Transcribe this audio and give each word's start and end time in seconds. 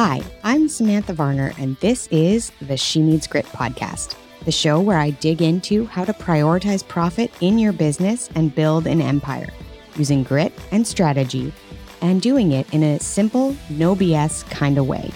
Hi, 0.00 0.22
I'm 0.44 0.68
Samantha 0.68 1.12
Varner, 1.12 1.52
and 1.58 1.76
this 1.78 2.06
is 2.12 2.52
the 2.60 2.76
She 2.76 3.02
Needs 3.02 3.26
Grit 3.26 3.46
podcast, 3.46 4.14
the 4.44 4.52
show 4.52 4.80
where 4.80 4.96
I 4.96 5.10
dig 5.10 5.42
into 5.42 5.86
how 5.86 6.04
to 6.04 6.12
prioritize 6.12 6.86
profit 6.86 7.32
in 7.40 7.58
your 7.58 7.72
business 7.72 8.30
and 8.36 8.54
build 8.54 8.86
an 8.86 9.02
empire 9.02 9.48
using 9.96 10.22
grit 10.22 10.52
and 10.70 10.86
strategy 10.86 11.52
and 12.00 12.22
doing 12.22 12.52
it 12.52 12.72
in 12.72 12.84
a 12.84 13.00
simple, 13.00 13.56
no 13.70 13.96
BS 13.96 14.48
kind 14.48 14.78
of 14.78 14.86
way. 14.86 15.10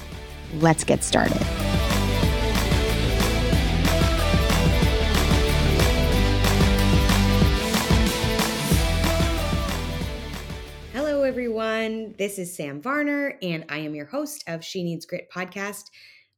Let's 0.54 0.82
get 0.82 1.04
started. 1.04 1.61
This 12.18 12.38
is 12.38 12.54
Sam 12.54 12.82
Varner, 12.82 13.38
and 13.40 13.64
I 13.70 13.78
am 13.78 13.94
your 13.94 14.04
host 14.04 14.44
of 14.46 14.62
She 14.62 14.82
Needs 14.82 15.06
Grit 15.06 15.30
podcast. 15.34 15.84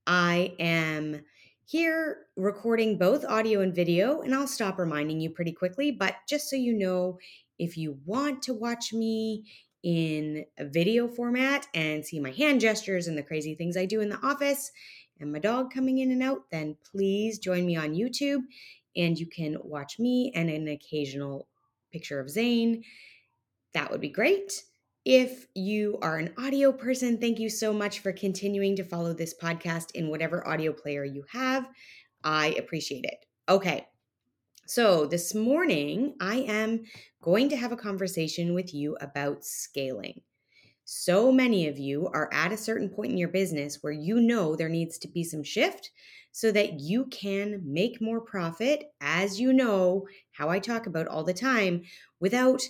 I 0.07 0.55
am 0.61 1.23
here 1.65 2.27
recording 2.37 2.97
both 2.97 3.25
audio 3.25 3.61
and 3.61 3.75
video, 3.75 4.21
and 4.21 4.33
I'll 4.33 4.47
stop 4.47 4.79
reminding 4.79 5.21
you 5.21 5.31
pretty 5.31 5.51
quickly. 5.51 5.91
But 5.91 6.15
just 6.29 6.49
so 6.49 6.55
you 6.55 6.75
know, 6.75 7.19
if 7.59 7.77
you 7.77 7.99
want 8.05 8.43
to 8.43 8.55
watch 8.55 8.93
me 8.93 9.47
in 9.83 10.45
a 10.59 10.65
video 10.65 11.09
format 11.09 11.67
and 11.75 12.05
see 12.05 12.21
my 12.21 12.31
hand 12.31 12.61
gestures 12.61 13.09
and 13.09 13.19
the 13.19 13.23
crazy 13.23 13.57
things 13.57 13.77
I 13.77 13.87
do 13.87 14.01
in 14.01 14.11
the 14.11 14.25
office 14.25 14.71
and 15.19 15.33
my 15.33 15.41
dog 15.41 15.73
coming 15.73 15.99
in 15.99 16.13
and 16.13 16.23
out, 16.23 16.43
then 16.53 16.77
please 16.89 17.41
join 17.41 17.67
me 17.67 17.75
on 17.75 17.95
YouTube 17.95 18.43
and 18.97 19.19
you 19.19 19.27
can 19.27 19.57
watch 19.65 19.99
me 19.99 20.31
and 20.37 20.51
an 20.51 20.69
occasional 20.69 21.49
picture 21.91 22.21
of 22.21 22.31
Zane. 22.31 22.85
That 23.73 23.91
would 23.91 24.01
be 24.01 24.09
great. 24.09 24.63
If 25.05 25.47
you 25.55 25.99
are 26.01 26.17
an 26.17 26.33
audio 26.39 26.73
person, 26.73 27.19
thank 27.19 27.39
you 27.39 27.51
so 27.51 27.73
much 27.75 28.01
for 28.01 28.13
continuing 28.13 28.75
to 28.77 28.85
follow 28.85 29.13
this 29.13 29.35
podcast 29.35 29.91
in 29.95 30.09
whatever 30.09 30.47
audio 30.49 30.73
player 30.73 31.05
you 31.05 31.25
have. 31.31 31.69
I 32.23 32.55
appreciate 32.59 33.05
it. 33.05 33.27
Okay. 33.49 33.87
So, 34.67 35.05
this 35.05 35.35
morning, 35.35 36.15
I 36.21 36.37
am 36.37 36.85
going 37.21 37.51
to 37.51 37.57
have 37.57 37.71
a 37.71 37.77
conversation 37.77 38.55
with 38.55 38.73
you 38.73 38.97
about 38.99 39.45
scaling. 39.45 40.23
So 40.87 41.33
many 41.33 41.69
of 41.69 41.79
you 41.79 42.09
are 42.09 42.31
at 42.33 42.53
a 42.53 42.57
certain 42.57 42.89
point 42.91 43.13
in 43.13 43.19
your 43.19 43.29
business 43.29 43.83
where 43.83 43.93
you 43.93 44.21
know 44.21 44.57
there 44.57 44.69
needs 44.69 44.99
to 44.99 45.09
be 45.09 45.25
some 45.25 45.43
shift 45.43 45.91
so 46.33 46.51
that 46.53 46.81
you 46.81 47.07
can 47.07 47.63
make 47.65 48.01
more 48.01 48.21
profit, 48.21 48.93
as 49.01 49.41
you 49.41 49.53
know 49.53 50.07
how 50.33 50.49
I 50.51 50.59
talk 50.59 50.87
about 50.87 51.09
all 51.09 51.25
the 51.25 51.35
time, 51.35 51.83
without 52.21 52.63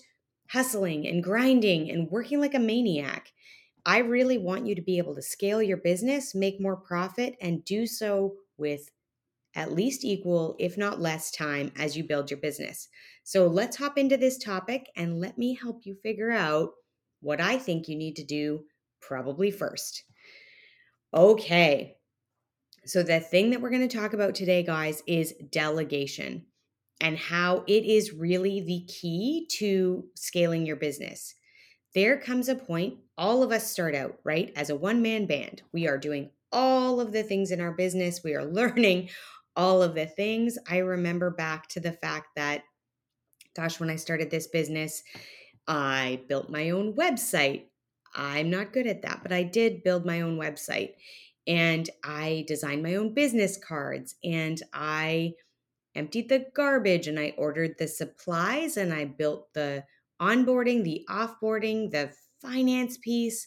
hustling 0.50 1.06
and 1.06 1.23
grinding 1.23 1.91
and 1.91 2.11
working 2.11 2.41
like 2.41 2.55
a 2.55 2.59
maniac. 2.59 3.33
I 3.87 3.98
really 3.98 4.39
want 4.39 4.67
you 4.67 4.75
to 4.75 4.83
be 4.83 4.98
able 4.98 5.14
to 5.14 5.23
scale 5.23 5.62
your 5.62 5.77
business, 5.77 6.34
make 6.34 6.61
more 6.61 6.77
profit, 6.77 7.36
and 7.41 7.64
do 7.64 7.86
so 7.86 8.34
with 8.56 8.91
at 9.55 9.73
least 9.73 10.05
equal, 10.05 10.56
if 10.59 10.77
not 10.77 11.01
less, 11.01 11.31
time 11.31 11.70
as 11.77 11.97
you 11.97 12.05
build 12.05 12.31
your 12.31 12.41
business. 12.41 12.89
So 13.23 13.47
let's 13.47 13.77
hop 13.77 13.98
into 13.98 14.17
this 14.17 14.39
topic 14.39 14.89
and 14.97 15.20
let 15.20 15.39
me 15.39 15.55
help 15.55 15.83
you 15.84 15.95
figure 15.95 16.31
out 16.31 16.70
what 17.20 17.41
I 17.41 17.58
think 17.58 17.89
you 17.89 17.97
need 17.97 18.17
to 18.17 18.25
do 18.25 18.64
probably 19.01 19.51
first. 19.51 20.05
Okay. 21.12 21.97
So, 22.86 23.03
the 23.03 23.20
thing 23.20 23.51
that 23.51 23.62
we're 23.62 23.70
going 23.70 23.89
to 23.89 23.97
talk 23.97 24.12
about 24.12 24.34
today, 24.34 24.62
guys, 24.62 25.03
is 25.06 25.33
delegation 25.51 26.45
and 27.00 27.19
how 27.19 27.64
it 27.67 27.84
is 27.84 28.12
really 28.12 28.61
the 28.61 28.84
key 28.87 29.47
to 29.53 30.05
scaling 30.14 30.67
your 30.67 30.77
business. 30.77 31.34
There 31.95 32.19
comes 32.19 32.48
a 32.48 32.56
point, 32.56 32.98
all 33.17 33.42
of 33.42 33.53
us 33.53 33.70
start 33.70 33.95
out, 33.95 34.19
right, 34.25 34.53
as 34.56 34.70
a 34.70 34.77
one 34.77 35.03
man 35.03 35.27
band. 35.27 35.63
We 35.73 35.86
are 35.86 35.98
doing 35.98 36.30
all 36.52 37.01
of 37.01 37.13
the 37.13 37.23
things 37.23 37.51
in 37.51 37.61
our 37.61 37.73
business, 37.73 38.23
we 38.24 38.35
are 38.35 38.45
learning 38.52 39.11
all 39.57 39.83
of 39.83 39.95
the 39.95 40.07
things. 40.07 40.58
I 40.69 40.79
remember 40.79 41.30
back 41.30 41.69
to 41.69 41.80
the 41.80 41.92
fact 41.92 42.29
that, 42.36 42.63
gosh, 43.55 43.79
when 43.79 43.90
I 43.90 43.96
started 43.96 44.30
this 44.30 44.48
business, 44.48 45.02
I 45.69 46.23
built 46.29 46.51
my 46.51 46.70
own 46.70 46.95
website. 46.95 47.67
I'm 48.14 48.51
not 48.51 48.73
good 48.73 48.86
at 48.86 49.02
that, 49.02 49.23
but 49.23 49.33
I 49.33 49.42
did 49.42 49.83
build 49.83 50.05
my 50.05 50.20
own 50.20 50.39
website 50.39 50.95
and 51.46 51.89
I 52.02 52.45
designed 52.48 52.83
my 52.83 52.95
own 52.95 53.13
business 53.13 53.58
cards 53.58 54.14
and 54.24 54.61
I 54.73 55.35
emptied 55.95 56.29
the 56.29 56.47
garbage 56.55 57.07
and 57.07 57.19
I 57.19 57.35
ordered 57.37 57.77
the 57.79 57.89
supplies 57.89 58.77
and 58.77 58.93
I 58.93 59.05
built 59.05 59.53
the 59.55 59.85
onboarding, 60.21 60.85
the 60.85 61.05
offboarding, 61.09 61.91
the 61.91 62.13
finance 62.41 62.99
piece. 62.99 63.47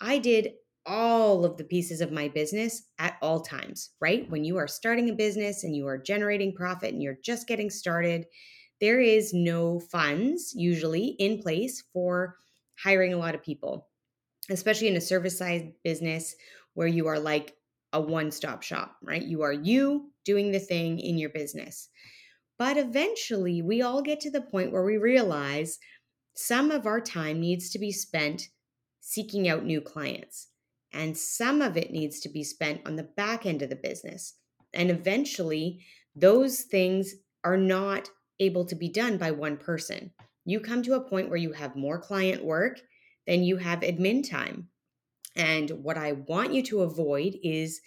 I 0.00 0.18
did 0.18 0.52
all 0.84 1.44
of 1.44 1.56
the 1.56 1.64
pieces 1.64 2.00
of 2.00 2.10
my 2.10 2.28
business 2.28 2.82
at 2.98 3.16
all 3.22 3.40
times, 3.40 3.90
right? 4.00 4.28
When 4.30 4.44
you 4.44 4.56
are 4.56 4.66
starting 4.66 5.08
a 5.10 5.14
business 5.14 5.62
and 5.62 5.76
you 5.76 5.86
are 5.86 5.98
generating 5.98 6.54
profit 6.54 6.92
and 6.92 7.02
you're 7.02 7.18
just 7.22 7.46
getting 7.46 7.70
started, 7.70 8.26
there 8.80 9.00
is 9.00 9.32
no 9.32 9.78
funds 9.78 10.52
usually 10.56 11.14
in 11.18 11.40
place 11.40 11.84
for 11.92 12.36
hiring 12.82 13.12
a 13.12 13.18
lot 13.18 13.34
of 13.34 13.42
people, 13.42 13.88
especially 14.50 14.88
in 14.88 14.96
a 14.96 15.00
service 15.00 15.38
side 15.38 15.72
business 15.84 16.34
where 16.74 16.88
you 16.88 17.06
are 17.06 17.20
like 17.20 17.54
a 17.92 18.00
one 18.00 18.30
stop 18.30 18.62
shop, 18.62 18.96
right? 19.02 19.22
You 19.22 19.42
are 19.42 19.52
you 19.52 20.10
doing 20.24 20.50
the 20.52 20.58
thing 20.58 20.98
in 20.98 21.18
your 21.18 21.30
business. 21.30 21.88
But 22.58 22.76
eventually, 22.76 23.62
we 23.62 23.82
all 23.82 24.02
get 24.02 24.20
to 24.20 24.30
the 24.30 24.40
point 24.40 24.72
where 24.72 24.84
we 24.84 24.96
realize 24.96 25.78
some 26.34 26.70
of 26.70 26.86
our 26.86 27.00
time 27.00 27.40
needs 27.40 27.70
to 27.70 27.78
be 27.78 27.92
spent 27.92 28.48
seeking 29.00 29.48
out 29.48 29.64
new 29.64 29.80
clients 29.80 30.48
and 30.92 31.16
some 31.16 31.62
of 31.62 31.76
it 31.76 31.90
needs 31.90 32.20
to 32.20 32.28
be 32.28 32.44
spent 32.44 32.80
on 32.86 32.96
the 32.96 33.02
back 33.02 33.46
end 33.46 33.62
of 33.62 33.70
the 33.70 33.76
business. 33.76 34.34
And 34.74 34.90
eventually, 34.90 35.84
those 36.14 36.62
things 36.62 37.14
are 37.44 37.56
not 37.56 38.10
able 38.40 38.64
to 38.66 38.74
be 38.74 38.88
done 38.88 39.16
by 39.16 39.30
one 39.30 39.56
person. 39.56 40.12
You 40.44 40.60
come 40.60 40.82
to 40.82 40.94
a 40.94 41.08
point 41.08 41.28
where 41.28 41.38
you 41.38 41.52
have 41.52 41.76
more 41.76 42.00
client 42.00 42.44
work 42.44 42.80
than 43.26 43.42
you 43.42 43.56
have 43.56 43.80
admin 43.80 44.28
time. 44.28 44.68
And 45.36 45.70
what 45.70 45.96
I 45.96 46.12
want 46.12 46.52
you 46.52 46.62
to 46.64 46.82
avoid 46.82 47.36
is 47.42 47.80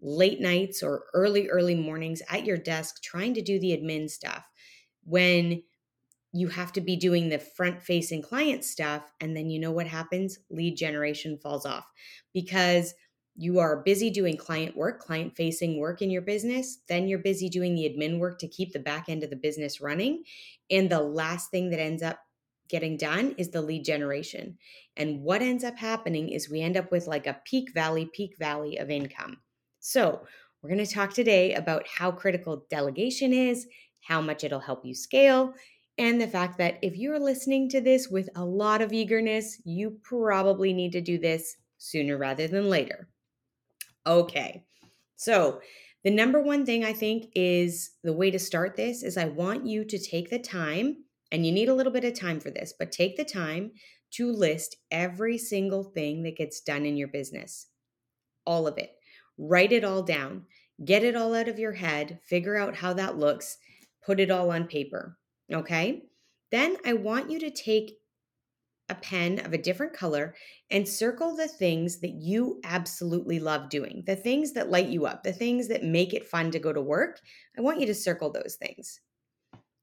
late 0.00 0.40
nights 0.40 0.82
or 0.82 1.04
early, 1.14 1.48
early 1.48 1.74
mornings 1.74 2.22
at 2.28 2.44
your 2.44 2.56
desk 2.56 3.02
trying 3.02 3.34
to 3.34 3.42
do 3.42 3.58
the 3.58 3.76
admin 3.76 4.08
stuff 4.08 4.44
when 5.04 5.62
you 6.32 6.48
have 6.48 6.72
to 6.72 6.80
be 6.80 6.96
doing 6.96 7.28
the 7.28 7.38
front 7.38 7.82
facing 7.82 8.22
client 8.22 8.64
stuff. 8.64 9.10
And 9.20 9.36
then 9.36 9.50
you 9.50 9.58
know 9.58 9.72
what 9.72 9.86
happens? 9.86 10.38
Lead 10.50 10.76
generation 10.76 11.38
falls 11.42 11.64
off 11.64 11.86
because 12.34 12.94
you 13.34 13.60
are 13.60 13.82
busy 13.82 14.10
doing 14.10 14.36
client 14.36 14.76
work, 14.76 15.00
client 15.00 15.36
facing 15.36 15.78
work 15.78 16.02
in 16.02 16.10
your 16.10 16.22
business. 16.22 16.78
Then 16.88 17.08
you're 17.08 17.20
busy 17.20 17.48
doing 17.48 17.74
the 17.74 17.88
admin 17.88 18.18
work 18.18 18.38
to 18.40 18.48
keep 18.48 18.72
the 18.72 18.80
back 18.80 19.08
end 19.08 19.22
of 19.22 19.30
the 19.30 19.36
business 19.36 19.80
running. 19.80 20.24
And 20.70 20.90
the 20.90 21.00
last 21.00 21.50
thing 21.50 21.70
that 21.70 21.80
ends 21.80 22.02
up 22.02 22.18
getting 22.68 22.96
done 22.96 23.34
is 23.38 23.50
the 23.50 23.62
lead 23.62 23.84
generation. 23.84 24.58
And 24.96 25.22
what 25.22 25.42
ends 25.42 25.64
up 25.64 25.78
happening 25.78 26.28
is 26.28 26.50
we 26.50 26.60
end 26.60 26.76
up 26.76 26.90
with 26.90 27.06
like 27.06 27.26
a 27.26 27.40
peak 27.44 27.72
valley, 27.72 28.10
peak 28.12 28.36
valley 28.38 28.76
of 28.76 28.90
income. 28.90 29.38
So, 29.80 30.26
we're 30.60 30.70
going 30.70 30.84
to 30.84 30.92
talk 30.92 31.14
today 31.14 31.54
about 31.54 31.86
how 31.86 32.10
critical 32.10 32.66
delegation 32.68 33.32
is, 33.32 33.68
how 34.00 34.20
much 34.20 34.42
it'll 34.42 34.58
help 34.58 34.84
you 34.84 34.92
scale, 34.92 35.54
and 35.98 36.20
the 36.20 36.28
fact 36.28 36.58
that 36.58 36.78
if 36.82 36.96
you're 36.96 37.18
listening 37.18 37.68
to 37.70 37.80
this 37.80 38.08
with 38.08 38.28
a 38.34 38.44
lot 38.44 38.80
of 38.80 38.92
eagerness, 38.92 39.60
you 39.64 39.98
probably 40.02 40.72
need 40.72 40.92
to 40.92 41.00
do 41.00 41.18
this 41.18 41.56
sooner 41.78 42.16
rather 42.16 42.48
than 42.48 42.68
later. 42.68 43.08
Okay, 44.06 44.64
so 45.16 45.60
the 46.04 46.10
number 46.10 46.40
one 46.40 46.64
thing 46.64 46.84
I 46.84 46.92
think 46.92 47.26
is 47.34 47.90
the 48.02 48.12
way 48.12 48.30
to 48.30 48.38
start 48.38 48.76
this 48.76 49.02
is 49.02 49.16
I 49.16 49.26
want 49.26 49.66
you 49.66 49.84
to 49.84 49.98
take 49.98 50.30
the 50.30 50.38
time, 50.38 51.04
and 51.30 51.44
you 51.44 51.52
need 51.52 51.68
a 51.68 51.74
little 51.74 51.92
bit 51.92 52.04
of 52.04 52.18
time 52.18 52.40
for 52.40 52.50
this, 52.50 52.74
but 52.78 52.92
take 52.92 53.16
the 53.16 53.24
time 53.24 53.72
to 54.12 54.32
list 54.32 54.76
every 54.90 55.36
single 55.38 55.84
thing 55.84 56.22
that 56.22 56.36
gets 56.36 56.60
done 56.60 56.86
in 56.86 56.96
your 56.96 57.08
business. 57.08 57.66
All 58.46 58.66
of 58.66 58.78
it. 58.78 58.92
Write 59.36 59.72
it 59.72 59.84
all 59.84 60.02
down. 60.02 60.44
Get 60.84 61.04
it 61.04 61.16
all 61.16 61.34
out 61.34 61.48
of 61.48 61.58
your 61.58 61.72
head. 61.72 62.20
Figure 62.24 62.56
out 62.56 62.76
how 62.76 62.92
that 62.94 63.18
looks. 63.18 63.58
Put 64.04 64.20
it 64.20 64.30
all 64.30 64.50
on 64.50 64.66
paper. 64.66 65.18
Okay. 65.52 66.04
Then 66.50 66.76
I 66.84 66.94
want 66.94 67.30
you 67.30 67.38
to 67.40 67.50
take 67.50 67.98
a 68.88 68.94
pen 68.94 69.44
of 69.44 69.52
a 69.52 69.58
different 69.58 69.92
color 69.92 70.34
and 70.70 70.88
circle 70.88 71.36
the 71.36 71.48
things 71.48 72.00
that 72.00 72.14
you 72.14 72.58
absolutely 72.64 73.38
love 73.38 73.68
doing, 73.68 74.02
the 74.06 74.16
things 74.16 74.52
that 74.54 74.70
light 74.70 74.88
you 74.88 75.04
up, 75.04 75.22
the 75.22 75.32
things 75.32 75.68
that 75.68 75.84
make 75.84 76.14
it 76.14 76.26
fun 76.26 76.50
to 76.50 76.58
go 76.58 76.72
to 76.72 76.80
work. 76.80 77.20
I 77.56 77.60
want 77.60 77.80
you 77.80 77.86
to 77.86 77.94
circle 77.94 78.32
those 78.32 78.56
things. 78.58 79.00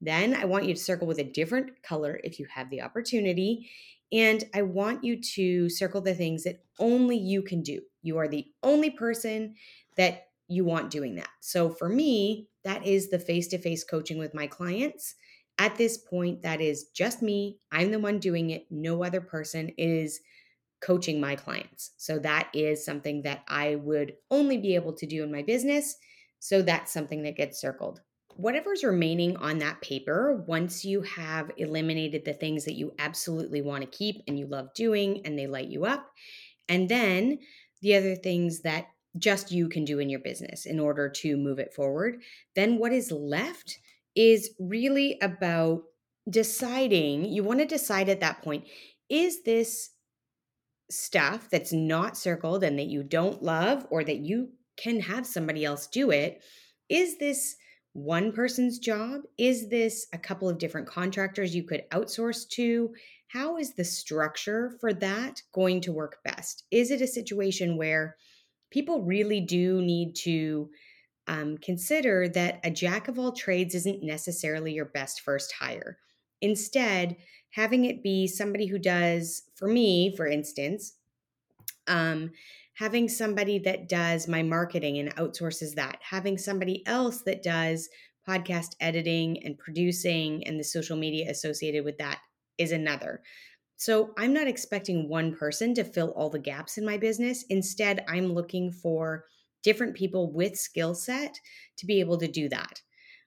Then 0.00 0.34
I 0.34 0.44
want 0.44 0.66
you 0.66 0.74
to 0.74 0.80
circle 0.80 1.06
with 1.06 1.18
a 1.18 1.24
different 1.24 1.82
color 1.82 2.20
if 2.22 2.38
you 2.38 2.46
have 2.54 2.70
the 2.70 2.82
opportunity. 2.82 3.70
And 4.12 4.44
I 4.54 4.62
want 4.62 5.04
you 5.04 5.20
to 5.34 5.68
circle 5.68 6.00
the 6.00 6.14
things 6.14 6.44
that 6.44 6.64
only 6.78 7.16
you 7.16 7.42
can 7.42 7.62
do. 7.62 7.80
You 8.02 8.18
are 8.18 8.28
the 8.28 8.46
only 8.62 8.90
person 8.90 9.54
that 9.96 10.28
you 10.48 10.64
want 10.64 10.90
doing 10.90 11.16
that. 11.16 11.30
So 11.40 11.70
for 11.70 11.88
me, 11.88 12.48
that 12.62 12.86
is 12.86 13.10
the 13.10 13.18
face 13.18 13.48
to 13.48 13.58
face 13.58 13.82
coaching 13.82 14.18
with 14.18 14.34
my 14.34 14.46
clients 14.46 15.16
at 15.58 15.76
this 15.76 15.96
point, 15.96 16.42
that 16.42 16.60
is 16.60 16.88
just 16.94 17.22
me. 17.22 17.58
I'm 17.72 17.90
the 17.90 17.98
one 17.98 18.18
doing 18.18 18.50
it. 18.50 18.66
No 18.70 19.02
other 19.02 19.20
person 19.20 19.70
is 19.78 20.20
coaching 20.80 21.20
my 21.20 21.34
clients. 21.34 21.92
So 21.96 22.18
that 22.18 22.50
is 22.52 22.84
something 22.84 23.22
that 23.22 23.42
I 23.48 23.76
would 23.76 24.14
only 24.30 24.58
be 24.58 24.74
able 24.74 24.92
to 24.94 25.06
do 25.06 25.22
in 25.22 25.32
my 25.32 25.42
business. 25.42 25.96
So 26.38 26.60
that's 26.60 26.92
something 26.92 27.22
that 27.22 27.36
gets 27.36 27.60
circled. 27.60 28.02
Whatever's 28.36 28.84
remaining 28.84 29.36
on 29.38 29.58
that 29.58 29.80
paper, 29.80 30.44
once 30.46 30.84
you 30.84 31.02
have 31.02 31.50
eliminated 31.56 32.24
the 32.24 32.34
things 32.34 32.64
that 32.66 32.74
you 32.74 32.92
absolutely 32.98 33.62
want 33.62 33.82
to 33.82 33.98
keep 33.98 34.22
and 34.28 34.38
you 34.38 34.46
love 34.46 34.74
doing 34.74 35.22
and 35.24 35.38
they 35.38 35.46
light 35.46 35.68
you 35.68 35.86
up, 35.86 36.10
and 36.68 36.88
then 36.88 37.38
the 37.80 37.96
other 37.96 38.14
things 38.14 38.60
that 38.60 38.88
just 39.18 39.50
you 39.50 39.68
can 39.68 39.84
do 39.84 39.98
in 39.98 40.10
your 40.10 40.20
business 40.20 40.66
in 40.66 40.78
order 40.78 41.08
to 41.08 41.36
move 41.38 41.58
it 41.58 41.72
forward, 41.72 42.20
then 42.54 42.78
what 42.78 42.92
is 42.92 43.10
left 43.10 43.78
is 44.14 44.50
really 44.58 45.18
about 45.22 45.82
deciding. 46.28 47.24
You 47.24 47.42
want 47.42 47.60
to 47.60 47.66
decide 47.66 48.08
at 48.08 48.20
that 48.20 48.42
point 48.42 48.64
is 49.08 49.42
this 49.44 49.90
stuff 50.90 51.48
that's 51.50 51.72
not 51.72 52.16
circled 52.16 52.62
and 52.62 52.78
that 52.78 52.88
you 52.88 53.02
don't 53.02 53.42
love 53.42 53.86
or 53.90 54.04
that 54.04 54.18
you 54.18 54.50
can 54.76 55.00
have 55.00 55.26
somebody 55.26 55.64
else 55.64 55.86
do 55.86 56.10
it, 56.10 56.42
is 56.88 57.18
this 57.18 57.56
one 57.96 58.30
person's 58.30 58.78
job? 58.78 59.22
Is 59.38 59.68
this 59.68 60.06
a 60.12 60.18
couple 60.18 60.48
of 60.48 60.58
different 60.58 60.86
contractors 60.86 61.54
you 61.54 61.62
could 61.62 61.84
outsource 61.90 62.46
to? 62.50 62.94
How 63.28 63.56
is 63.56 63.72
the 63.72 63.84
structure 63.84 64.76
for 64.80 64.92
that 64.92 65.42
going 65.52 65.80
to 65.82 65.92
work 65.92 66.18
best? 66.22 66.64
Is 66.70 66.90
it 66.90 67.00
a 67.00 67.06
situation 67.06 67.78
where 67.78 68.16
people 68.70 69.02
really 69.02 69.40
do 69.40 69.80
need 69.80 70.14
to 70.16 70.68
um, 71.26 71.56
consider 71.58 72.28
that 72.28 72.60
a 72.64 72.70
jack 72.70 73.08
of 73.08 73.18
all 73.18 73.32
trades 73.32 73.74
isn't 73.74 74.02
necessarily 74.02 74.74
your 74.74 74.84
best 74.84 75.22
first 75.22 75.52
hire? 75.52 75.96
Instead, 76.42 77.16
having 77.50 77.86
it 77.86 78.02
be 78.02 78.26
somebody 78.26 78.66
who 78.66 78.78
does, 78.78 79.44
for 79.54 79.68
me, 79.68 80.14
for 80.14 80.26
instance, 80.26 80.92
um, 81.88 82.30
having 82.76 83.08
somebody 83.08 83.58
that 83.58 83.88
does 83.88 84.28
my 84.28 84.42
marketing 84.42 84.98
and 84.98 85.14
outsources 85.16 85.74
that, 85.74 85.98
having 86.02 86.36
somebody 86.36 86.86
else 86.86 87.22
that 87.22 87.42
does 87.42 87.88
podcast 88.28 88.74
editing 88.80 89.42
and 89.44 89.58
producing 89.58 90.46
and 90.46 90.58
the 90.58 90.64
social 90.64 90.96
media 90.96 91.30
associated 91.30 91.84
with 91.84 91.96
that 91.98 92.18
is 92.58 92.72
another. 92.72 93.22
So 93.76 94.12
I'm 94.18 94.32
not 94.32 94.48
expecting 94.48 95.08
one 95.08 95.34
person 95.34 95.74
to 95.74 95.84
fill 95.84 96.10
all 96.16 96.30
the 96.30 96.38
gaps 96.38 96.78
in 96.78 96.84
my 96.84 96.96
business. 96.96 97.44
Instead, 97.50 98.04
I'm 98.08 98.32
looking 98.32 98.72
for 98.72 99.24
different 99.62 99.94
people 99.94 100.32
with 100.32 100.56
skill 100.56 100.94
set 100.94 101.38
to 101.78 101.86
be 101.86 102.00
able 102.00 102.18
to 102.18 102.28
do 102.28 102.48
that. 102.48 102.80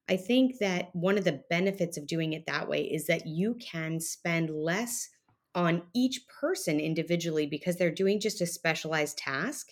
I 0.09 0.17
think 0.17 0.57
that 0.59 0.89
one 0.93 1.17
of 1.17 1.23
the 1.23 1.41
benefits 1.49 1.97
of 1.97 2.07
doing 2.07 2.33
it 2.33 2.45
that 2.47 2.67
way 2.67 2.81
is 2.81 3.05
that 3.07 3.27
you 3.27 3.55
can 3.55 3.99
spend 3.99 4.49
less 4.49 5.07
on 5.55 5.83
each 5.93 6.21
person 6.27 6.79
individually 6.79 7.45
because 7.45 7.77
they're 7.77 7.91
doing 7.91 8.19
just 8.19 8.41
a 8.41 8.45
specialized 8.45 9.17
task. 9.17 9.67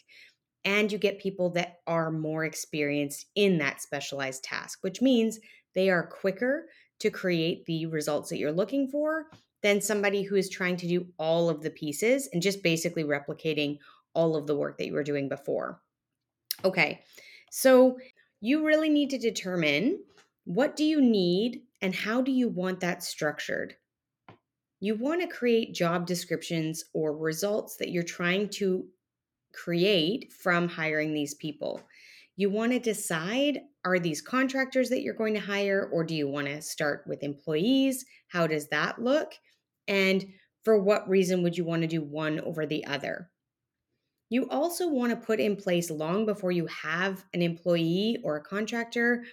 And 0.65 0.91
you 0.91 0.97
get 0.97 1.19
people 1.19 1.51
that 1.51 1.77
are 1.87 2.11
more 2.11 2.43
experienced 2.43 3.27
in 3.35 3.59
that 3.59 3.81
specialized 3.81 4.43
task, 4.43 4.79
which 4.81 5.01
means 5.01 5.39
they 5.75 5.89
are 5.89 6.05
quicker 6.05 6.67
to 6.99 7.09
create 7.09 7.65
the 7.65 7.85
results 7.85 8.29
that 8.29 8.37
you're 8.37 8.51
looking 8.51 8.87
for 8.87 9.27
than 9.61 9.81
somebody 9.81 10.23
who 10.23 10.35
is 10.35 10.49
trying 10.49 10.77
to 10.77 10.87
do 10.87 11.07
all 11.17 11.49
of 11.49 11.61
the 11.61 11.69
pieces 11.69 12.29
and 12.33 12.41
just 12.41 12.63
basically 12.63 13.03
replicating 13.03 13.77
all 14.13 14.35
of 14.35 14.47
the 14.47 14.55
work 14.55 14.77
that 14.77 14.87
you 14.87 14.93
were 14.93 15.03
doing 15.03 15.29
before. 15.29 15.81
Okay, 16.65 17.01
so 17.51 17.97
you 18.41 18.65
really 18.65 18.89
need 18.89 19.11
to 19.11 19.17
determine 19.17 19.99
what 20.45 20.75
do 20.75 20.83
you 20.83 21.01
need 21.01 21.61
and 21.81 21.93
how 21.93 22.21
do 22.21 22.31
you 22.31 22.49
want 22.49 22.79
that 22.79 23.03
structured? 23.03 23.75
You 24.79 24.95
want 24.95 25.21
to 25.21 25.27
create 25.27 25.73
job 25.73 26.05
descriptions 26.05 26.83
or 26.93 27.17
results 27.17 27.77
that 27.77 27.89
you're 27.89 28.03
trying 28.03 28.49
to 28.49 28.85
create 29.53 30.31
from 30.31 30.67
hiring 30.67 31.13
these 31.13 31.33
people. 31.33 31.81
You 32.35 32.51
want 32.51 32.71
to 32.73 32.79
decide 32.79 33.61
are 33.83 33.97
these 33.97 34.21
contractors 34.21 34.89
that 34.89 35.01
you're 35.01 35.13
going 35.13 35.33
to 35.33 35.39
hire, 35.39 35.89
or 35.91 36.03
do 36.03 36.13
you 36.13 36.27
want 36.27 36.47
to 36.47 36.61
start 36.61 37.03
with 37.07 37.23
employees? 37.23 38.05
How 38.27 38.45
does 38.45 38.67
that 38.67 39.01
look? 39.01 39.33
And 39.87 40.25
for 40.63 40.77
what 40.77 41.09
reason 41.09 41.41
would 41.41 41.57
you 41.57 41.63
want 41.63 41.81
to 41.81 41.87
do 41.87 42.01
one 42.01 42.39
over 42.41 42.65
the 42.65 42.85
other? 42.85 43.31
You 44.29 44.49
also 44.49 44.89
want 44.89 45.11
to 45.11 45.25
put 45.25 45.39
in 45.39 45.55
place 45.55 45.89
long 45.89 46.25
before 46.25 46.51
you 46.51 46.67
have 46.67 47.23
an 47.33 47.41
employee 47.41 48.17
or 48.23 48.35
a 48.35 48.43
contractor 48.43 49.23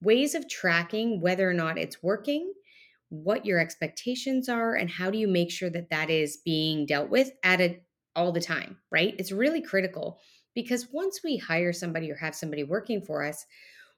ways 0.00 0.34
of 0.34 0.48
tracking 0.48 1.20
whether 1.20 1.48
or 1.48 1.54
not 1.54 1.76
it's 1.76 2.02
working, 2.02 2.52
what 3.10 3.46
your 3.46 3.58
expectations 3.58 4.48
are, 4.48 4.74
and 4.74 4.90
how 4.90 5.10
do 5.10 5.18
you 5.18 5.28
make 5.28 5.50
sure 5.50 5.70
that 5.70 5.90
that 5.90 6.10
is 6.10 6.38
being 6.44 6.86
dealt 6.86 7.08
with 7.08 7.30
at 7.42 7.60
a, 7.60 7.80
all 8.14 8.32
the 8.32 8.40
time, 8.40 8.76
right? 8.90 9.14
It's 9.18 9.32
really 9.32 9.62
critical 9.62 10.20
because 10.54 10.88
once 10.92 11.20
we 11.22 11.36
hire 11.36 11.72
somebody 11.72 12.10
or 12.10 12.16
have 12.16 12.34
somebody 12.34 12.64
working 12.64 13.00
for 13.00 13.24
us, 13.24 13.46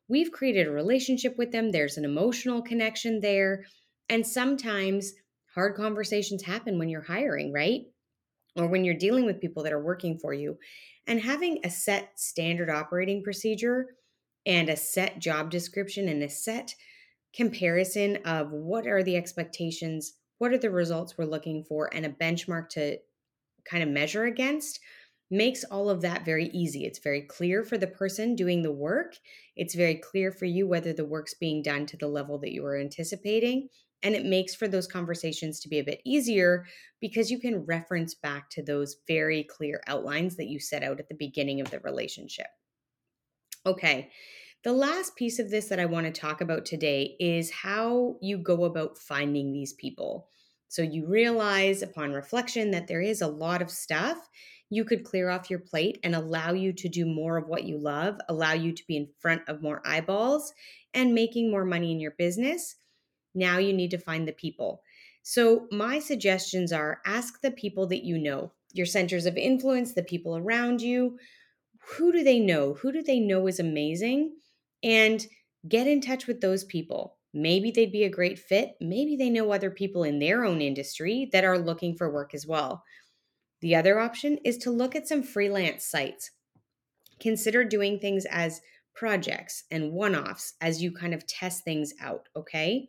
we've 0.08 0.32
created 0.32 0.66
a 0.66 0.72
relationship 0.72 1.36
with 1.38 1.52
them, 1.52 1.70
there's 1.70 1.96
an 1.96 2.04
emotional 2.04 2.62
connection 2.62 3.20
there. 3.20 3.64
And 4.08 4.26
sometimes 4.26 5.12
hard 5.54 5.76
conversations 5.76 6.42
happen 6.42 6.78
when 6.78 6.88
you're 6.88 7.00
hiring, 7.00 7.52
right? 7.52 7.82
Or 8.56 8.66
when 8.66 8.84
you're 8.84 8.94
dealing 8.94 9.24
with 9.24 9.40
people 9.40 9.62
that 9.62 9.72
are 9.72 9.82
working 9.82 10.18
for 10.18 10.34
you. 10.34 10.58
And 11.06 11.20
having 11.20 11.60
a 11.64 11.70
set 11.70 12.18
standard 12.18 12.68
operating 12.70 13.22
procedure 13.22 13.86
and 14.46 14.68
a 14.68 14.76
set 14.76 15.18
job 15.18 15.50
description 15.50 16.08
and 16.08 16.22
a 16.22 16.28
set 16.28 16.74
comparison 17.34 18.16
of 18.24 18.50
what 18.50 18.86
are 18.86 19.02
the 19.02 19.16
expectations, 19.16 20.14
what 20.38 20.52
are 20.52 20.58
the 20.58 20.70
results 20.70 21.16
we're 21.16 21.24
looking 21.24 21.64
for, 21.64 21.88
and 21.94 22.04
a 22.04 22.10
benchmark 22.10 22.68
to 22.70 22.98
kind 23.64 23.82
of 23.82 23.88
measure 23.88 24.24
against 24.24 24.80
makes 25.30 25.62
all 25.64 25.88
of 25.88 26.02
that 26.02 26.24
very 26.24 26.46
easy. 26.46 26.84
It's 26.84 26.98
very 26.98 27.22
clear 27.22 27.62
for 27.62 27.78
the 27.78 27.86
person 27.86 28.34
doing 28.34 28.62
the 28.62 28.72
work. 28.72 29.14
It's 29.54 29.74
very 29.74 29.94
clear 29.94 30.32
for 30.32 30.44
you 30.44 30.66
whether 30.66 30.92
the 30.92 31.04
work's 31.04 31.34
being 31.34 31.62
done 31.62 31.86
to 31.86 31.96
the 31.96 32.08
level 32.08 32.38
that 32.38 32.52
you 32.52 32.62
were 32.62 32.76
anticipating. 32.76 33.68
And 34.02 34.14
it 34.14 34.24
makes 34.24 34.54
for 34.54 34.66
those 34.66 34.86
conversations 34.86 35.60
to 35.60 35.68
be 35.68 35.78
a 35.78 35.84
bit 35.84 36.00
easier 36.04 36.64
because 37.00 37.30
you 37.30 37.38
can 37.38 37.64
reference 37.66 38.14
back 38.14 38.50
to 38.50 38.62
those 38.62 38.96
very 39.06 39.44
clear 39.44 39.82
outlines 39.86 40.36
that 40.36 40.48
you 40.48 40.58
set 40.58 40.82
out 40.82 40.98
at 40.98 41.08
the 41.08 41.14
beginning 41.14 41.60
of 41.60 41.70
the 41.70 41.80
relationship. 41.80 42.46
Okay. 43.66 44.10
The 44.62 44.72
last 44.74 45.16
piece 45.16 45.38
of 45.38 45.50
this 45.50 45.68
that 45.68 45.80
I 45.80 45.86
want 45.86 46.04
to 46.04 46.12
talk 46.12 46.42
about 46.42 46.66
today 46.66 47.16
is 47.18 47.50
how 47.50 48.16
you 48.20 48.36
go 48.36 48.64
about 48.64 48.98
finding 48.98 49.52
these 49.52 49.72
people. 49.72 50.28
So 50.68 50.82
you 50.82 51.06
realize 51.06 51.80
upon 51.80 52.12
reflection 52.12 52.70
that 52.72 52.86
there 52.86 53.00
is 53.00 53.22
a 53.22 53.26
lot 53.26 53.62
of 53.62 53.70
stuff 53.70 54.28
you 54.68 54.84
could 54.84 55.02
clear 55.02 55.30
off 55.30 55.48
your 55.48 55.60
plate 55.60 55.98
and 56.02 56.14
allow 56.14 56.52
you 56.52 56.74
to 56.74 56.90
do 56.90 57.06
more 57.06 57.38
of 57.38 57.48
what 57.48 57.64
you 57.64 57.78
love, 57.78 58.18
allow 58.28 58.52
you 58.52 58.72
to 58.72 58.86
be 58.86 58.98
in 58.98 59.08
front 59.18 59.40
of 59.48 59.62
more 59.62 59.80
eyeballs 59.86 60.52
and 60.92 61.14
making 61.14 61.50
more 61.50 61.64
money 61.64 61.90
in 61.90 61.98
your 61.98 62.12
business. 62.18 62.76
Now 63.34 63.56
you 63.56 63.72
need 63.72 63.92
to 63.92 63.98
find 63.98 64.28
the 64.28 64.32
people. 64.32 64.82
So, 65.22 65.68
my 65.70 66.00
suggestions 66.00 66.70
are 66.70 67.00
ask 67.06 67.40
the 67.40 67.50
people 67.50 67.86
that 67.86 68.04
you 68.04 68.18
know, 68.18 68.52
your 68.74 68.86
centers 68.86 69.24
of 69.24 69.38
influence, 69.38 69.94
the 69.94 70.02
people 70.02 70.36
around 70.36 70.82
you, 70.82 71.18
who 71.96 72.12
do 72.12 72.22
they 72.22 72.38
know? 72.38 72.74
Who 72.74 72.92
do 72.92 73.02
they 73.02 73.20
know 73.20 73.46
is 73.46 73.58
amazing? 73.58 74.34
And 74.82 75.24
get 75.68 75.86
in 75.86 76.00
touch 76.00 76.26
with 76.26 76.40
those 76.40 76.64
people. 76.64 77.18
Maybe 77.32 77.70
they'd 77.70 77.92
be 77.92 78.04
a 78.04 78.10
great 78.10 78.38
fit. 78.38 78.74
Maybe 78.80 79.16
they 79.16 79.30
know 79.30 79.52
other 79.52 79.70
people 79.70 80.04
in 80.04 80.18
their 80.18 80.44
own 80.44 80.60
industry 80.60 81.28
that 81.32 81.44
are 81.44 81.58
looking 81.58 81.96
for 81.96 82.12
work 82.12 82.34
as 82.34 82.46
well. 82.46 82.82
The 83.60 83.76
other 83.76 84.00
option 84.00 84.38
is 84.44 84.56
to 84.58 84.70
look 84.70 84.96
at 84.96 85.06
some 85.06 85.22
freelance 85.22 85.84
sites. 85.84 86.30
Consider 87.20 87.62
doing 87.62 87.98
things 87.98 88.24
as 88.30 88.62
projects 88.94 89.64
and 89.70 89.92
one 89.92 90.16
offs 90.16 90.54
as 90.60 90.82
you 90.82 90.92
kind 90.92 91.14
of 91.14 91.26
test 91.26 91.62
things 91.62 91.92
out, 92.00 92.28
okay? 92.34 92.88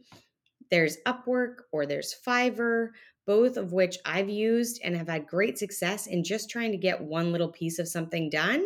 There's 0.71 0.97
Upwork 1.05 1.63
or 1.71 1.85
there's 1.85 2.15
Fiverr 2.25 2.91
both 3.27 3.57
of 3.57 3.71
which 3.71 3.97
I've 4.05 4.29
used 4.29 4.81
and 4.83 4.95
have 4.95 5.07
had 5.07 5.27
great 5.27 5.57
success 5.57 6.07
in 6.07 6.23
just 6.23 6.49
trying 6.49 6.71
to 6.71 6.77
get 6.77 7.01
one 7.01 7.31
little 7.31 7.49
piece 7.49 7.79
of 7.79 7.87
something 7.87 8.29
done 8.29 8.65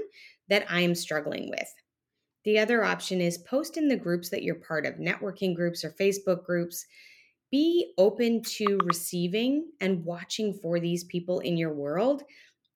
that 0.50 0.66
I 0.70 0.82
am 0.82 0.96
struggling 0.96 1.50
with. 1.50 1.74
The 2.46 2.60
other 2.60 2.84
option 2.84 3.22
is 3.22 3.40
post 3.40 3.76
in 3.76 3.88
the 3.88 3.98
groups 3.98 4.30
that 4.30 4.44
you're 4.44 4.56
part 4.56 4.86
of, 4.86 4.96
networking 4.96 5.56
groups 5.56 5.84
or 5.84 5.90
Facebook 5.90 6.46
groups. 6.46 6.86
Be 7.52 7.94
open 7.98 8.44
to 8.44 8.80
receiving 8.84 9.72
and 9.82 10.06
watching 10.06 10.54
for 10.62 10.80
these 10.80 11.04
people 11.06 11.40
in 11.40 11.58
your 11.58 11.74
world. 11.74 12.24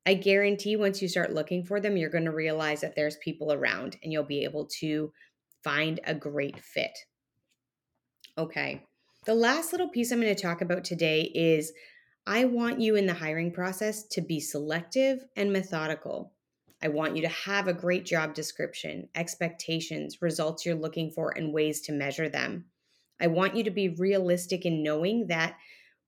I 0.05 0.15
guarantee 0.15 0.75
once 0.75 1.01
you 1.01 1.07
start 1.07 1.33
looking 1.33 1.63
for 1.63 1.79
them, 1.79 1.95
you're 1.95 2.09
going 2.09 2.25
to 2.25 2.31
realize 2.31 2.81
that 2.81 2.95
there's 2.95 3.17
people 3.17 3.53
around 3.53 3.97
and 4.01 4.11
you'll 4.11 4.23
be 4.23 4.43
able 4.43 4.65
to 4.79 5.11
find 5.63 5.99
a 6.05 6.15
great 6.15 6.59
fit. 6.59 6.97
Okay. 8.37 8.83
The 9.25 9.35
last 9.35 9.71
little 9.71 9.89
piece 9.89 10.11
I'm 10.11 10.21
going 10.21 10.33
to 10.33 10.41
talk 10.41 10.61
about 10.61 10.83
today 10.83 11.31
is 11.35 11.73
I 12.25 12.45
want 12.45 12.79
you 12.79 12.95
in 12.95 13.05
the 13.05 13.13
hiring 13.13 13.51
process 13.51 14.07
to 14.07 14.21
be 14.21 14.39
selective 14.39 15.25
and 15.35 15.51
methodical. 15.51 16.31
I 16.81 16.87
want 16.87 17.15
you 17.15 17.21
to 17.23 17.29
have 17.29 17.67
a 17.67 17.73
great 17.73 18.05
job 18.05 18.33
description, 18.33 19.09
expectations, 19.15 20.21
results 20.21 20.65
you're 20.65 20.75
looking 20.75 21.11
for, 21.11 21.31
and 21.31 21.53
ways 21.53 21.81
to 21.81 21.91
measure 21.91 22.29
them. 22.29 22.65
I 23.19 23.27
want 23.27 23.55
you 23.55 23.63
to 23.65 23.71
be 23.71 23.89
realistic 23.89 24.65
in 24.65 24.81
knowing 24.81 25.27
that 25.27 25.57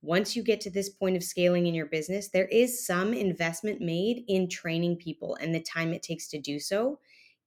once 0.01 0.35
you 0.35 0.43
get 0.43 0.61
to 0.61 0.71
this 0.71 0.89
point 0.89 1.15
of 1.15 1.23
scaling 1.23 1.67
in 1.67 1.75
your 1.75 1.85
business, 1.85 2.29
there 2.29 2.47
is 2.47 2.85
some 2.85 3.13
investment 3.13 3.81
made 3.81 4.23
in 4.27 4.49
training 4.49 4.95
people 4.95 5.37
and 5.41 5.53
the 5.53 5.61
time 5.61 5.93
it 5.93 6.01
takes 6.01 6.27
to 6.29 6.39
do 6.39 6.59
so. 6.59 6.99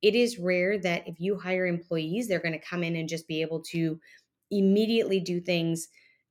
It 0.03 0.15
is 0.15 0.39
rare 0.39 0.79
that 0.79 1.09
if 1.09 1.19
you 1.19 1.37
hire 1.39 1.67
employees, 1.67 2.29
they're 2.29 2.39
going 2.39 2.53
to 2.53 2.59
come 2.59 2.85
in 2.85 2.95
and 2.95 3.09
just 3.09 3.27
be 3.27 3.41
able 3.41 3.63
to 3.71 3.99
immediately 4.51 5.19
do 5.19 5.41
things 5.41 5.89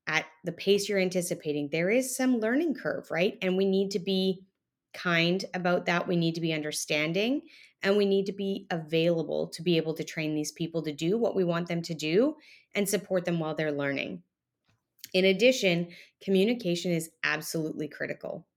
at 0.07 0.25
the 0.43 0.51
pace 0.51 0.88
you're 0.88 1.00
anticipating. 1.00 1.69
There 1.71 1.89
is 1.89 2.15
some 2.15 2.39
learning 2.39 2.75
curve, 2.75 3.09
right? 3.09 3.38
And 3.41 3.57
we 3.57 3.65
need 3.65 3.91
to 3.91 4.00
be 4.00 4.43
kind 4.93 5.43
about 5.53 5.85
that. 5.85 6.07
We 6.07 6.15
need 6.15 6.35
to 6.35 6.41
be 6.41 6.53
understanding 6.53 7.41
and 7.81 7.97
we 7.97 8.05
need 8.05 8.25
to 8.27 8.31
be 8.31 8.65
available 8.71 9.47
to 9.50 9.62
be 9.62 9.77
able 9.77 9.93
to 9.95 10.03
train 10.03 10.33
these 10.33 10.51
people 10.51 10.81
to 10.83 10.93
do 10.93 11.17
what 11.17 11.35
we 11.35 11.43
want 11.43 11.67
them 11.67 11.81
to 11.83 11.93
do 11.93 12.35
and 12.75 12.88
support 12.88 13.25
them 13.25 13.39
while 13.39 13.55
they're 13.55 13.71
learning. 13.71 14.23
In 15.13 15.25
addition, 15.25 15.89
communication 16.23 16.91
is 16.91 17.12
absolutely 17.23 17.88
critical. 17.88 18.47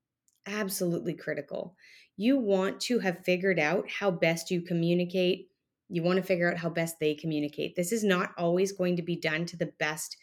Absolutely 0.47 1.15
critical. 1.15 1.77
You 2.17 2.39
want 2.39 2.81
to 2.83 3.01
have 3.01 3.25
figured 3.25 3.59
out 3.59 3.91
how 3.91 4.11
best 4.11 4.51
you 4.51 4.63
communicate. 4.63 5.51
You 5.89 6.03
want 6.03 6.17
to 6.17 6.23
figure 6.23 6.51
out 6.51 6.59
how 6.59 6.71
best 6.71 6.99
they 6.99 7.15
communicate. 7.15 7.77
This 7.77 7.93
is 7.93 8.05
not 8.05 8.33
always 8.39 8.73
going 8.73 8.97
to 8.97 9.03
be 9.03 9.17
done 9.17 9.45
to 9.47 9.57
the 9.57 9.73
best 9.79 10.17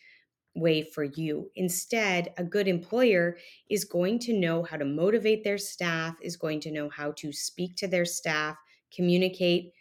way 0.55 0.83
for 0.83 1.03
you. 1.03 1.49
Instead, 1.55 2.33
a 2.37 2.43
good 2.43 2.67
employer 2.67 3.37
is 3.69 3.85
going 3.85 4.19
to 4.19 4.33
know 4.33 4.63
how 4.63 4.77
to 4.77 4.85
motivate 4.85 5.43
their 5.43 5.57
staff, 5.57 6.15
is 6.21 6.35
going 6.35 6.59
to 6.61 6.71
know 6.71 6.89
how 6.89 7.11
to 7.13 7.31
speak 7.31 7.75
to 7.77 7.87
their 7.87 8.05
staff, 8.05 8.55
communicate, 8.95 9.71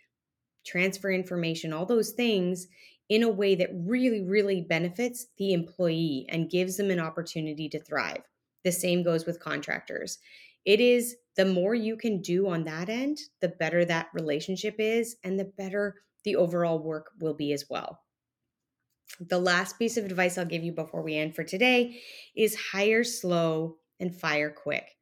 transfer 0.65 1.11
information, 1.11 1.73
all 1.73 1.87
those 1.87 2.11
things 2.11 2.69
in 3.09 3.23
a 3.23 3.29
way 3.29 3.55
that 3.55 3.71
really, 3.75 4.23
really 4.23 4.63
benefits 4.63 5.27
the 5.37 5.53
employee 5.53 6.25
and 6.31 6.51
gives 6.51 6.77
them 6.77 6.91
an 6.91 7.01
opportunity 7.01 7.69
to 7.69 7.81
thrive. 7.81 8.23
The 8.65 8.73
same 8.73 9.03
goes 9.03 9.27
with 9.27 9.41
contractors. 9.41 10.19
It 10.65 10.81
is 10.81 11.17
the 11.37 11.45
more 11.45 11.75
you 11.75 11.97
can 11.97 12.23
do 12.23 12.49
on 12.49 12.65
that 12.65 12.89
end, 12.89 13.19
the 13.41 13.49
better 13.49 13.85
that 13.85 14.09
relationship 14.15 14.77
is, 14.79 15.17
and 15.25 15.39
the 15.39 15.45
better 15.45 15.97
the 16.25 16.37
overall 16.37 16.79
work 16.79 17.11
will 17.21 17.35
be 17.35 17.53
as 17.53 17.67
well. 17.69 17.99
The 19.21 19.39
last 19.39 19.79
piece 19.79 19.97
of 19.97 20.05
advice 20.05 20.39
I'll 20.39 20.45
give 20.45 20.65
you 20.65 20.73
before 20.73 21.03
we 21.03 21.17
end 21.17 21.35
for 21.35 21.45
today 21.45 22.01
is 22.37 22.57
hire 22.73 23.05
slow 23.05 23.77
and 24.01 24.15
fire 24.15 24.51
quick. 24.51 24.97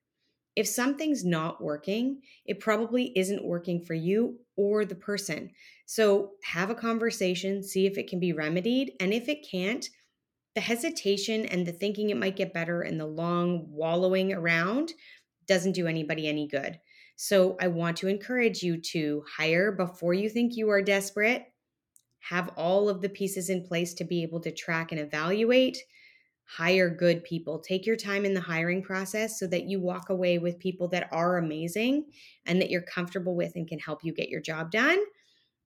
If 0.57 0.67
something's 0.67 1.25
not 1.25 1.62
working, 1.62 2.23
it 2.45 2.61
probably 2.61 3.12
isn't 3.17 3.45
working 3.45 3.85
for 3.85 3.95
you 3.95 4.40
or 4.57 4.85
the 4.85 4.97
person. 4.97 5.50
So 5.87 6.33
have 6.45 6.71
a 6.71 6.75
conversation, 6.75 7.62
see 7.62 7.87
if 7.87 7.97
it 7.97 8.09
can 8.09 8.21
be 8.21 8.33
remedied. 8.33 8.93
And 9.00 9.14
if 9.14 9.29
it 9.29 9.47
can't, 9.49 9.88
the 10.55 10.61
hesitation 10.61 11.47
and 11.47 11.64
the 11.64 11.73
thinking 11.73 12.11
it 12.11 12.17
might 12.17 12.37
get 12.37 12.52
better 12.52 12.83
and 12.83 12.99
the 12.99 13.07
long 13.07 13.67
wallowing 13.71 14.33
around 14.33 14.93
doesn't 15.47 15.73
do 15.73 15.87
anybody 15.87 16.29
any 16.29 16.49
good. 16.49 16.79
So 17.17 17.57
I 17.61 17.69
want 17.69 17.99
to 17.99 18.09
encourage 18.09 18.62
you 18.62 18.81
to 18.81 19.23
hire 19.37 19.73
before 19.73 20.14
you 20.14 20.29
think 20.29 20.57
you 20.57 20.71
are 20.71 20.83
desperate, 20.83 21.50
have 22.28 22.50
all 22.56 22.88
of 22.88 23.00
the 23.00 23.08
pieces 23.08 23.50
in 23.50 23.64
place 23.64 23.94
to 23.94 24.04
be 24.04 24.22
able 24.22 24.40
to 24.40 24.52
track 24.52 24.92
and 24.92 25.00
evaluate, 25.00 25.78
hire 26.44 26.90
good 26.90 27.24
people. 27.24 27.58
Take 27.58 27.86
your 27.86 27.96
time 27.96 28.24
in 28.24 28.34
the 28.34 28.40
hiring 28.40 28.82
process 28.82 29.38
so 29.38 29.46
that 29.48 29.64
you 29.64 29.80
walk 29.80 30.10
away 30.10 30.38
with 30.38 30.58
people 30.58 30.88
that 30.88 31.08
are 31.12 31.38
amazing 31.38 32.06
and 32.46 32.60
that 32.60 32.70
you're 32.70 32.82
comfortable 32.82 33.34
with 33.34 33.52
and 33.54 33.68
can 33.68 33.78
help 33.78 34.04
you 34.04 34.12
get 34.12 34.28
your 34.28 34.40
job 34.40 34.70
done 34.70 34.98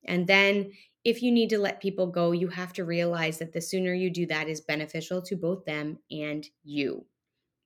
and 0.05 0.27
then 0.27 0.73
if 1.05 1.23
you 1.23 1.31
need 1.31 1.51
to 1.51 1.59
let 1.59 1.83
people 1.83 2.07
go, 2.07 2.33
you 2.33 2.49
have 2.49 2.73
to 2.75 2.85
realize 2.85 3.39
that 3.39 3.53
the 3.53 3.61
sooner 3.61 3.93
you 3.93 4.11
do 4.11 4.27
that 4.27 4.49
is 4.49 4.61
beneficial 4.61 5.21
to 5.23 5.37
both 5.37 5.65
them 5.65 5.99
and 6.11 6.47
you. 6.63 7.05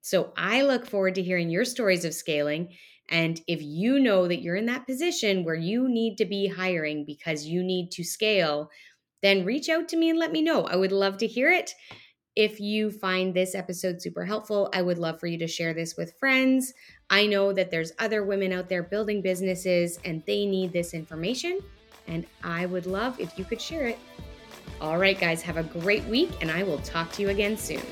So 0.00 0.32
I 0.36 0.62
look 0.62 0.86
forward 0.86 1.14
to 1.16 1.22
hearing 1.22 1.50
your 1.50 1.64
stories 1.64 2.04
of 2.04 2.14
scaling. 2.14 2.74
And 3.08 3.40
if 3.46 3.62
you 3.62 3.98
know 3.98 4.28
that 4.28 4.42
you're 4.42 4.56
in 4.56 4.66
that 4.66 4.86
position 4.86 5.44
where 5.44 5.54
you 5.54 5.88
need 5.88 6.16
to 6.18 6.24
be 6.24 6.48
hiring 6.48 7.04
because 7.04 7.46
you 7.46 7.62
need 7.62 7.90
to 7.92 8.04
scale, 8.04 8.70
then 9.22 9.44
reach 9.44 9.68
out 9.68 9.88
to 9.88 9.96
me 9.96 10.10
and 10.10 10.18
let 10.18 10.32
me 10.32 10.42
know. 10.42 10.64
I 10.64 10.76
would 10.76 10.92
love 10.92 11.18
to 11.18 11.26
hear 11.26 11.50
it. 11.50 11.72
If 12.36 12.60
you 12.60 12.90
find 12.90 13.34
this 13.34 13.54
episode 13.54 14.00
super 14.00 14.24
helpful, 14.24 14.70
I 14.72 14.82
would 14.82 14.98
love 14.98 15.18
for 15.18 15.26
you 15.26 15.38
to 15.38 15.48
share 15.48 15.74
this 15.74 15.96
with 15.96 16.18
friends. 16.20 16.72
I 17.10 17.26
know 17.26 17.52
that 17.52 17.70
there's 17.70 17.92
other 17.98 18.24
women 18.24 18.52
out 18.52 18.68
there 18.68 18.84
building 18.84 19.22
businesses 19.22 19.98
and 20.04 20.22
they 20.26 20.46
need 20.46 20.72
this 20.72 20.94
information 20.94 21.60
and 22.08 22.26
I 22.42 22.66
would 22.66 22.86
love 22.86 23.20
if 23.20 23.38
you 23.38 23.44
could 23.44 23.60
share 23.60 23.86
it. 23.86 23.98
All 24.80 24.98
right, 24.98 25.18
guys, 25.18 25.42
have 25.42 25.56
a 25.56 25.62
great 25.62 26.04
week, 26.04 26.30
and 26.40 26.50
I 26.50 26.62
will 26.62 26.78
talk 26.78 27.12
to 27.12 27.22
you 27.22 27.28
again 27.28 27.56
soon. 27.56 27.82